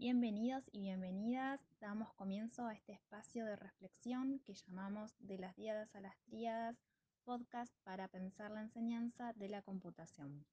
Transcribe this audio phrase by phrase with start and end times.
[0.00, 1.60] Bienvenidos y bienvenidas.
[1.80, 6.76] Damos comienzo a este espacio de reflexión que llamamos De las Diadas a las Tríadas,
[7.24, 10.46] podcast para pensar la enseñanza de la computación.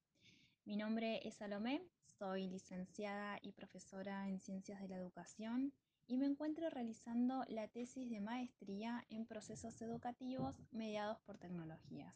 [0.66, 1.84] Mi nombre es Salomé,
[2.18, 5.74] soy licenciada y profesora en Ciencias de la Educación
[6.08, 12.16] y me encuentro realizando la tesis de maestría en procesos educativos mediados por tecnologías.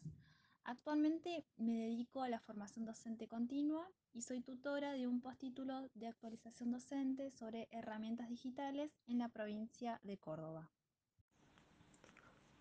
[0.70, 6.06] Actualmente me dedico a la formación docente continua y soy tutora de un postítulo de
[6.06, 10.70] actualización docente sobre herramientas digitales en la provincia de Córdoba.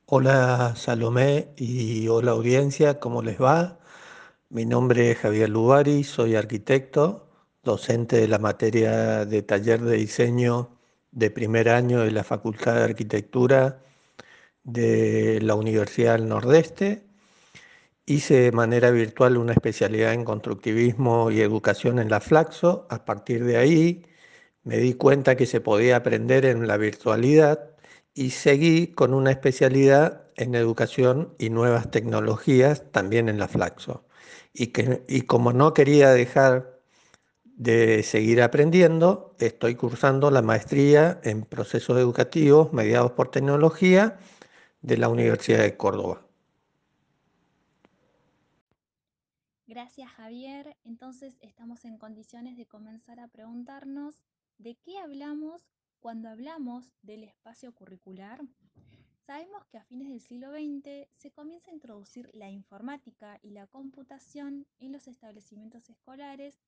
[0.08, 3.78] Hola Salomé y hola audiencia, ¿cómo les va?
[4.50, 7.28] Mi nombre es Javier Lubari, soy arquitecto,
[7.64, 10.80] docente de la materia de taller de diseño
[11.12, 13.84] de primer año de la Facultad de Arquitectura
[14.64, 17.09] de la Universidad del Nordeste.
[18.10, 22.88] Hice de manera virtual una especialidad en constructivismo y educación en la Flaxo.
[22.90, 24.04] A partir de ahí
[24.64, 27.76] me di cuenta que se podía aprender en la virtualidad
[28.16, 34.08] y seguí con una especialidad en educación y nuevas tecnologías también en la Flaxo.
[34.54, 36.82] Y, que, y como no quería dejar
[37.44, 44.18] de seguir aprendiendo, estoy cursando la maestría en procesos educativos mediados por tecnología
[44.82, 46.29] de la Universidad de Córdoba.
[49.70, 50.76] Gracias Javier.
[50.84, 54.24] Entonces estamos en condiciones de comenzar a preguntarnos
[54.58, 58.42] de qué hablamos cuando hablamos del espacio curricular.
[59.28, 63.68] Sabemos que a fines del siglo XX se comienza a introducir la informática y la
[63.68, 66.60] computación en los establecimientos escolares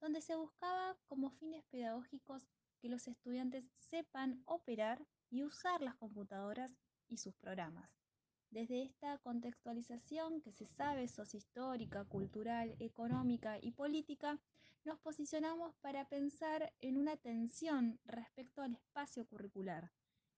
[0.00, 2.48] donde se buscaba como fines pedagógicos
[2.80, 8.07] que los estudiantes sepan operar y usar las computadoras y sus programas.
[8.50, 14.38] Desde esta contextualización que se sabe sociohistórica, cultural, económica y política,
[14.84, 19.92] nos posicionamos para pensar en una tensión respecto al espacio curricular,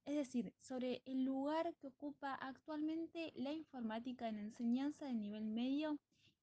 [0.04, 5.96] es decir, sobre el lugar que ocupa actualmente la informática en enseñanza de nivel medio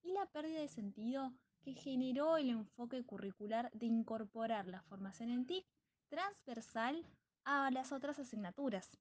[0.04, 5.46] y la pérdida de sentido que generó el enfoque curricular de incorporar la formación en
[5.46, 5.66] TIC
[6.08, 7.06] transversal
[7.44, 8.98] a las otras asignaturas.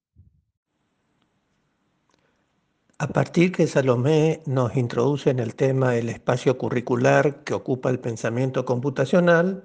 [2.99, 8.01] A partir que Salomé nos introduce en el tema del espacio curricular que ocupa el
[8.01, 9.65] pensamiento computacional,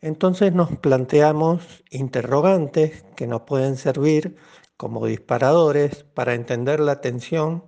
[0.00, 4.34] entonces nos planteamos interrogantes que nos pueden servir
[4.76, 7.64] como disparadores para entender la tensión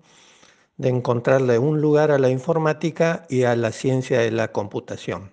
[0.76, 5.32] de encontrarle un lugar a la informática y a la ciencia de la computación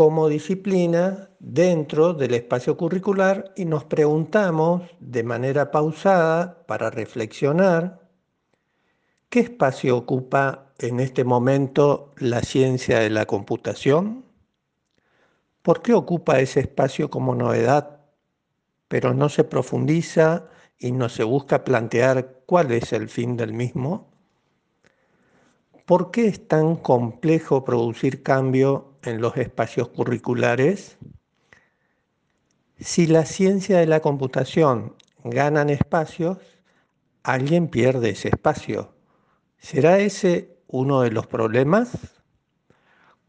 [0.00, 7.99] como disciplina dentro del espacio curricular y nos preguntamos de manera pausada para reflexionar
[9.30, 14.24] qué espacio ocupa en este momento la ciencia de la computación,
[15.62, 18.00] por qué ocupa ese espacio como novedad,
[18.88, 20.48] pero no se profundiza
[20.78, 24.10] y no se busca plantear cuál es el fin del mismo.
[25.86, 30.98] ¿Por qué es tan complejo producir cambio en los espacios curriculares?
[32.80, 36.38] Si la ciencia de la computación ganan espacios,
[37.22, 38.99] alguien pierde ese espacio.
[39.60, 41.92] ¿Será ese uno de los problemas?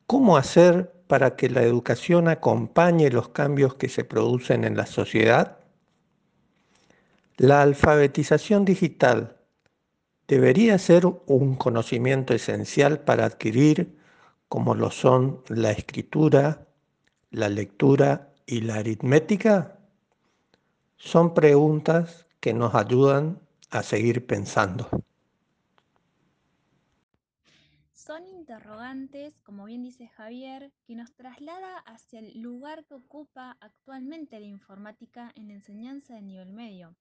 [0.08, 5.59] ¿Cómo hacer para que la educación acompañe los cambios que se producen en la sociedad?
[7.38, 9.38] La alfabetización digital
[10.28, 13.98] debería ser un conocimiento esencial para adquirir
[14.52, 16.68] como lo son la escritura,
[17.30, 19.80] la lectura y la aritmética?
[20.98, 24.90] Son preguntas que nos ayudan a seguir pensando.
[27.94, 34.41] Son interrogantes, como bien dice Javier, que nos traslada hacia el lugar que ocupa actualmente
[34.41, 36.94] la informática en la enseñanza de nivel medio.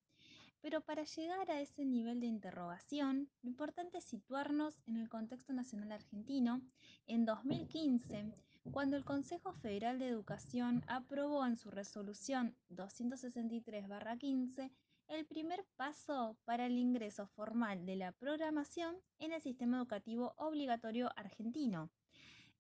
[0.61, 5.53] Pero para llegar a ese nivel de interrogación, lo importante es situarnos en el contexto
[5.53, 6.63] nacional argentino.
[7.09, 8.33] En 2015,
[8.71, 14.71] cuando el Consejo Federal de Educación aprobó en su resolución 263-15
[15.11, 21.11] el primer paso para el ingreso formal de la programación en el sistema educativo obligatorio
[21.17, 21.91] argentino.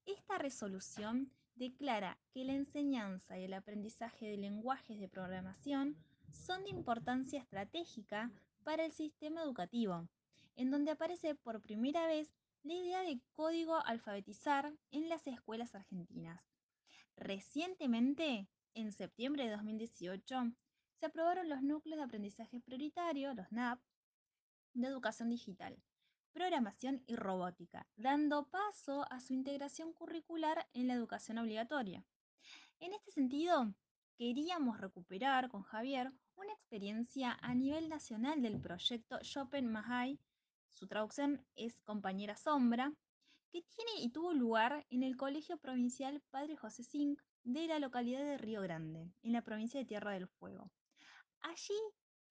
[0.04, 5.96] Esta resolución declara que la enseñanza y el aprendizaje de lenguajes de programación
[6.32, 8.32] son de importancia estratégica
[8.64, 10.08] para el sistema educativo,
[10.56, 16.42] en donde aparece por primera vez la idea de código alfabetizar en las escuelas argentinas.
[17.16, 20.52] Recientemente, en septiembre de 2018,
[21.00, 23.80] se aprobaron los núcleos de aprendizaje prioritario, los NAP,
[24.74, 25.82] de educación digital,
[26.34, 32.04] programación y robótica, dando paso a su integración curricular en la educación obligatoria.
[32.80, 33.72] En este sentido,
[34.18, 40.20] queríamos recuperar con Javier una experiencia a nivel nacional del proyecto Chopin Mahai,
[40.70, 42.92] su traducción es Compañera Sombra,
[43.50, 48.20] que tiene y tuvo lugar en el Colegio Provincial Padre José Zinc de la localidad
[48.20, 50.70] de Río Grande, en la provincia de Tierra del Fuego.
[51.42, 51.78] Allí,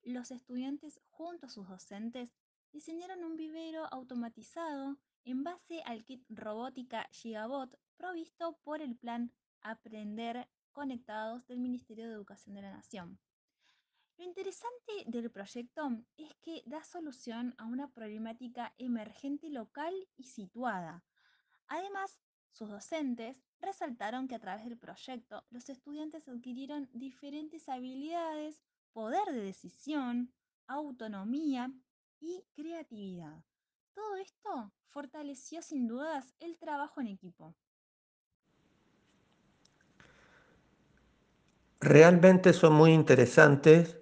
[0.03, 2.29] los estudiantes, junto a sus docentes,
[2.71, 10.47] diseñaron un vivero automatizado en base al kit robótica Gigabot provisto por el plan Aprender
[10.71, 13.19] Conectados del Ministerio de Educación de la Nación.
[14.17, 21.03] Lo interesante del proyecto es que da solución a una problemática emergente local y situada.
[21.67, 22.19] Además,
[22.51, 28.61] sus docentes resaltaron que a través del proyecto los estudiantes adquirieron diferentes habilidades,
[28.93, 30.31] poder de decisión,
[30.67, 31.71] autonomía
[32.19, 33.43] y creatividad.
[33.93, 37.55] Todo esto fortaleció sin dudas el trabajo en equipo.
[41.81, 43.97] Realmente son muy interesantes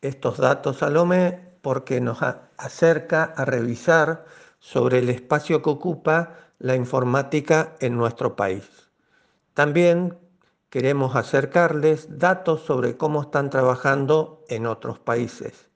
[0.00, 4.26] estos datos, Salomé, porque nos acerca a revisar
[4.58, 8.90] sobre el espacio que ocupa la informática en nuestro país.
[9.54, 10.18] También
[10.72, 15.68] queremos acercarles datos sobre cómo están trabajando en otros países.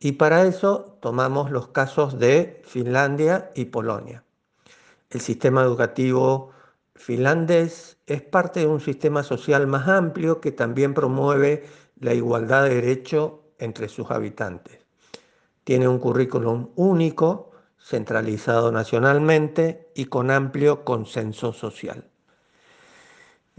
[0.00, 4.22] Y para eso tomamos los casos de Finlandia y Polonia.
[5.08, 6.50] El sistema educativo
[6.94, 11.64] finlandés es parte de un sistema social más amplio que también promueve
[11.98, 14.84] la igualdad de derecho entre sus habitantes.
[15.64, 22.07] Tiene un currículum único, centralizado nacionalmente y con amplio consenso social.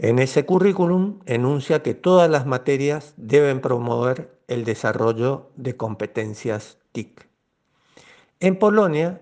[0.02, 7.28] En ese currículum enuncia que todas las materias deben promover el desarrollo de competencias TIC.
[8.40, 9.20] En Polonia,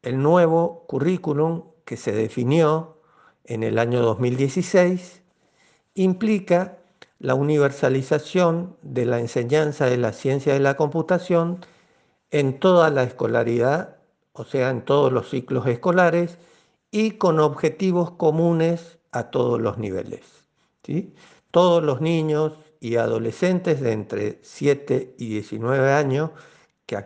[0.00, 3.02] el nuevo currículum que se definió
[3.44, 5.22] en el año 2016
[5.92, 6.78] implica
[7.18, 11.58] la universalización de la enseñanza de la ciencia de la computación
[12.30, 13.98] en toda la escolaridad,
[14.32, 16.38] o sea, en todos los ciclos escolares
[16.90, 20.20] y con objetivos comunes a todos los niveles.
[20.82, 21.14] ¿sí?
[21.50, 26.30] Todos los niños y adolescentes de entre 7 y 19 años
[26.84, 26.96] que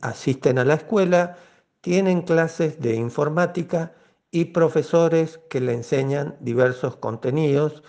[0.00, 1.36] asisten a la escuela
[1.80, 3.92] tienen clases de informática
[4.30, 7.82] y profesores que le enseñan diversos contenidos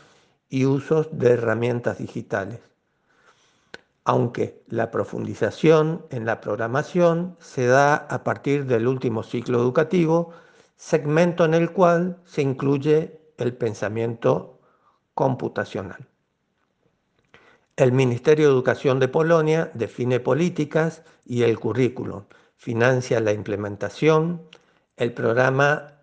[0.50, 2.60] y usos de herramientas digitales.
[4.04, 10.32] Aunque la profundización en la programación se da a partir del último ciclo educativo,
[10.78, 14.60] segmento en el cual se incluye el pensamiento
[15.14, 16.08] computacional.
[17.76, 22.24] El Ministerio de Educación de Polonia define políticas y el currículum,
[22.58, 24.42] financia la implementación,
[24.98, 25.94] el programa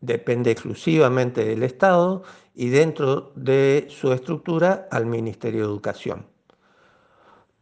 [0.00, 2.22] depende exclusivamente del Estado
[2.54, 6.26] y dentro de su estructura al Ministerio de Educación.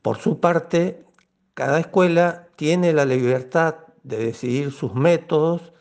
[0.02, 1.04] Por su parte,
[1.54, 5.72] cada escuela tiene la libertad de decidir sus métodos,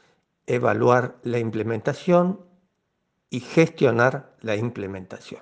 [0.45, 2.48] evaluar la implementación
[3.29, 5.41] y gestionar la implementación.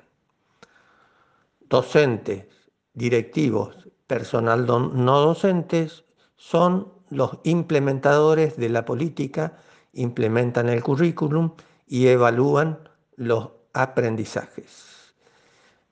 [1.61, 2.45] Docentes,
[2.93, 6.05] directivos, personal no docentes
[6.35, 9.57] son los implementadores de la política,
[9.93, 11.53] implementan el currículum
[11.87, 12.79] y evalúan
[13.15, 15.13] los aprendizajes.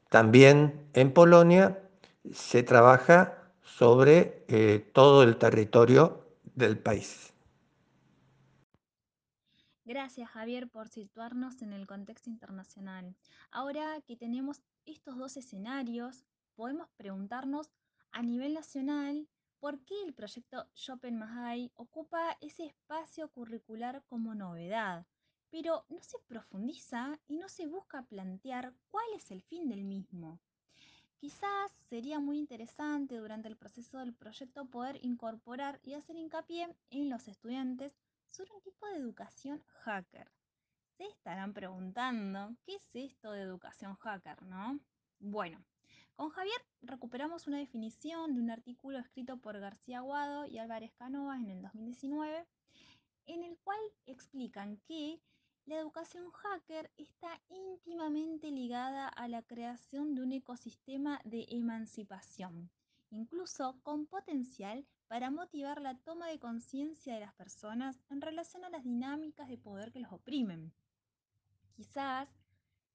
[0.09, 1.79] También en Polonia
[2.33, 6.25] se trabaja sobre eh, todo el territorio
[6.55, 7.33] del país.
[9.87, 13.15] Gracias Javier por situarnos en el contexto internacional.
[13.51, 16.25] Ahora que tenemos estos dos escenarios,
[16.55, 17.69] podemos preguntarnos
[18.11, 19.27] a nivel nacional
[19.59, 25.05] por qué el proyecto Chopin Mahai ocupa ese espacio curricular como novedad,
[25.51, 30.39] pero no se profundiza y no se busca plantear cuál es el fin del mismo.
[31.17, 37.09] Quizás sería muy interesante durante el proceso del proyecto poder incorporar y hacer hincapié en
[37.11, 37.93] los estudiantes
[38.35, 40.29] sobre un tipo de educación hacker.
[40.97, 44.77] Se estarán preguntando, ¿qué es esto de educación hacker, no?
[45.19, 45.63] Bueno,
[46.17, 51.39] con Javier recuperamos una definición de un artículo escrito por García Aguado y Álvarez Canovas
[51.39, 52.45] en el 2019,
[53.27, 55.21] en el cual explican que
[55.65, 62.69] la educación hacker está íntimamente ligada a la creación de un ecosistema de emancipación,
[63.15, 68.69] incluso con potencial para motivar la toma de conciencia de las personas en relación a
[68.69, 70.73] las dinámicas de poder que los oprimen.
[71.75, 72.29] Quizás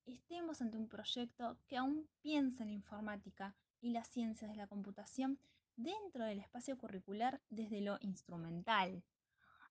[0.07, 4.67] estemos ante un proyecto que aún piensa en la informática y las ciencias de la
[4.67, 5.39] computación
[5.77, 9.03] dentro del espacio curricular desde lo instrumental,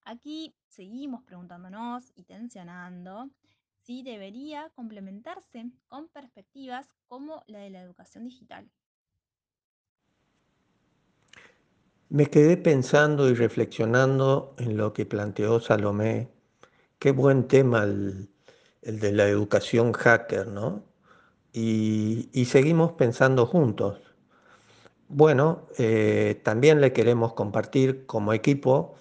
[0.05, 3.29] Aquí seguimos preguntándonos y tensionando
[3.83, 8.69] sí debería complementarse con perspectivas como la de la educación digital.
[12.09, 16.29] Me quedé pensando y reflexionando en lo que planteó Salomé.
[16.99, 18.29] Qué buen tema el,
[18.81, 20.83] de la educación hacker, ¿no?
[21.53, 23.99] Y, seguimos pensando juntos.
[25.07, 28.95] Bueno, eh, también le queremos compartir como equipo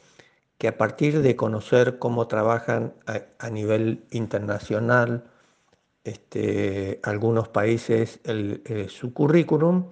[0.58, 5.24] que a partir de conocer cómo trabajan a, a nivel internacional
[6.04, 9.86] este, algunos países el, eh, su currículum,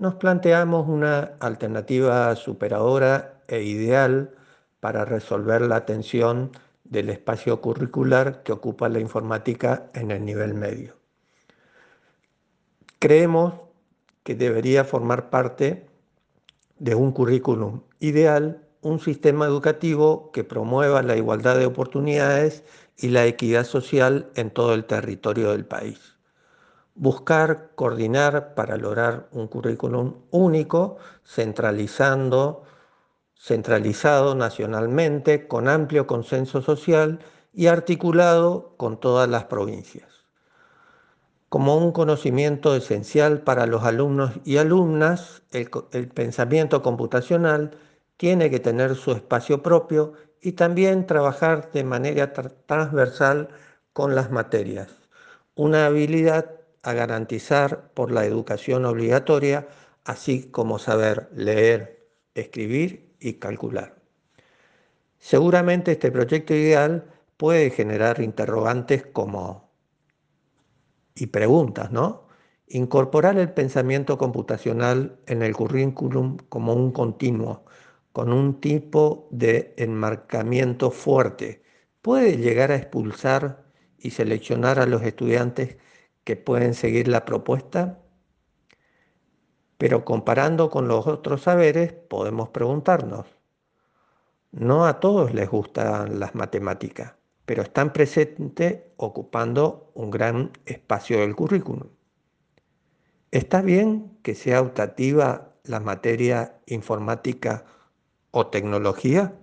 [0.00, 4.34] nos planteamos una alternativa superadora e ideal
[4.80, 6.52] para resolver la tensión
[6.84, 10.96] del espacio curricular que ocupa la informática en el nivel medio.
[12.98, 13.54] Creemos
[14.22, 15.86] que debería formar parte
[16.78, 22.64] de un currículum ideal un sistema educativo que promueva la igualdad de oportunidades
[22.96, 26.19] y la equidad social en todo el territorio del país.
[26.94, 32.64] Buscar coordinar para lograr un currículum único, centralizado
[34.34, 37.20] nacionalmente, con amplio consenso social
[37.52, 40.10] y articulado con todas las provincias.
[41.48, 47.72] Como un conocimiento esencial para los alumnos y alumnas, el, pensamiento computacional
[48.16, 53.48] tiene que tener su espacio propio y también trabajar de manera tra transversal
[53.92, 54.90] con las materias,
[55.56, 59.68] una habilidad a garantizar por la educación obligatoria,
[60.04, 64.00] así como saber leer, escribir y calcular.
[65.18, 67.04] Seguramente este proyecto ideal
[67.36, 69.70] puede generar interrogantes como
[71.14, 72.28] y preguntas, ¿no?
[72.66, 77.64] Incorporar el pensamiento computacional en el currículum como un continuo,
[78.12, 81.62] con un tipo de enmarcamiento fuerte,
[82.00, 83.64] puede llegar a expulsar
[83.98, 85.76] y seleccionar a los estudiantes
[86.24, 87.98] que pueden seguir la propuesta.
[89.78, 93.26] Pero comparando con los otros saberes, podemos preguntarnos,
[94.52, 97.14] no a todos les gustan las matemáticas
[97.50, 101.90] pero están presentes ocupando un gran espacio del currículum.
[103.32, 107.64] ¿Está bien que sea optativa la materia informática
[108.30, 109.36] o tecnología?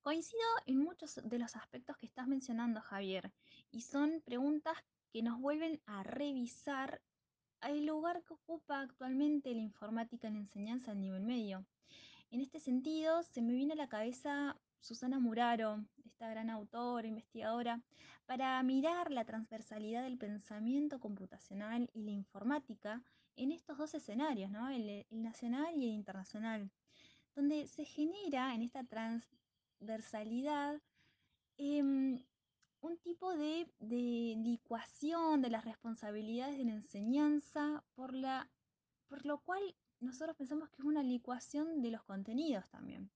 [0.00, 3.30] Coincido en muchos de los aspectos que estás mencionando, Javier,
[3.70, 4.76] y son preguntas
[5.12, 7.00] que nos vuelven a revisar
[7.62, 11.64] el lugar que ocupa actualmente la informática en la enseñanza a nivel medio.
[12.30, 17.82] En este sentido, se me viene a la cabeza Susana Muraro, esta gran autora, investigadora,
[18.26, 23.02] para mirar la transversalidad del pensamiento computacional y la informática
[23.36, 24.68] en estos dos escenarios, ¿no?
[24.68, 26.70] el, el nacional y el internacional,
[27.34, 30.80] donde se genera en esta transversalidad
[31.58, 32.22] eh,
[32.86, 38.48] un tipo de, de licuación de las responsabilidades de la enseñanza, por, la,
[39.08, 43.10] por lo cual nosotros pensamos que es una licuación de los contenidos también.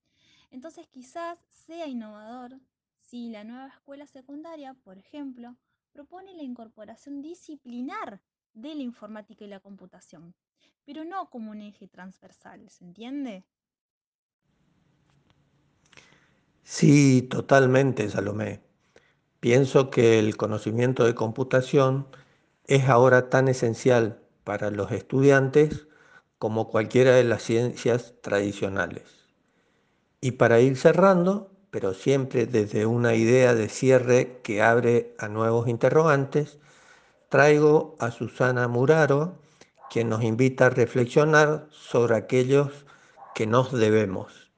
[0.50, 2.58] Entonces quizás sea innovador
[2.98, 5.56] si la nueva escuela secundaria, por ejemplo,
[5.92, 8.20] propone la incorporación disciplinar
[8.54, 10.34] de la informática y la computación,
[10.84, 13.44] pero no como un eje transversal, ¿se entiende?
[16.62, 18.69] Sí, totalmente, Salomé.
[19.40, 22.06] Pienso que el conocimiento de computación
[22.66, 25.86] es ahora tan esencial para los estudiantes
[26.38, 29.02] como cualquiera de las ciencias tradicionales.
[30.20, 35.68] Y para ir cerrando, pero siempre desde una idea de cierre que abre a nuevos
[35.68, 36.58] interrogantes,
[37.30, 39.38] traigo a Susana Muraro,
[39.88, 42.84] quien nos invita a reflexionar sobre aquellos
[43.34, 44.50] que nos debemos.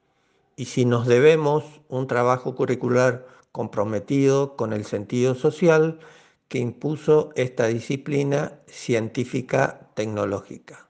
[0.57, 5.99] Y si nos debemos un trabajo curricular comprometido con el sentido social
[6.49, 10.89] que impuso esta disciplina científica tecnológica.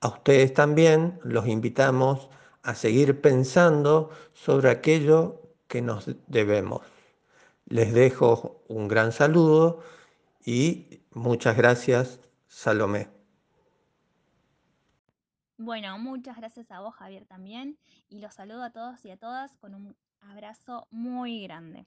[0.00, 2.28] A ustedes también los invitamos
[2.62, 6.80] a seguir pensando sobre aquello que nos debemos.
[7.66, 9.82] Les dejo un gran saludo
[10.44, 13.08] y muchas gracias, Salomé.
[15.58, 17.78] Bueno, muchas gracias a vos, Javier, también.
[18.08, 19.96] Y los saludo a todos y a todas con un
[20.30, 21.86] abrazo muy grande.